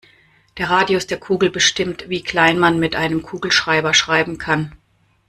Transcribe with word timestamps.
Der 0.57 0.67
Radius 0.71 1.05
der 1.05 1.19
Kugel 1.19 1.51
bestimmt, 1.51 2.09
wie 2.09 2.23
klein 2.23 2.57
man 2.57 2.79
mit 2.79 2.95
einem 2.95 3.21
Kugelschreiber 3.21 3.93
schreiben 3.93 4.39
kann. 4.39 4.75